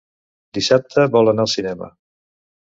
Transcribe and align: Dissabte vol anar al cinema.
Dissabte 0.57 1.03
vol 1.17 1.29
anar 1.33 1.45
al 1.45 1.53
cinema. 1.53 1.91